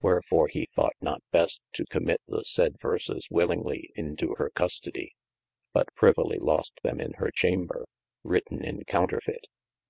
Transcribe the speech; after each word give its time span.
Wherfore 0.00 0.48
he 0.48 0.64
thought 0.64 0.96
not 1.02 1.20
best 1.30 1.60
to 1.74 1.84
commit 1.84 2.22
the 2.26 2.42
sayde 2.42 2.80
verses 2.80 3.28
willingly 3.30 3.90
into 3.94 4.34
hir 4.38 4.48
custodie, 4.48 5.10
but 5.74 5.94
privily 5.94 6.38
lost 6.38 6.80
them 6.82 7.02
in 7.02 7.12
hir 7.18 7.30
chamber, 7.30 7.84
written 8.22 8.64
in 8.64 8.82
counterfeit. 8.86 9.46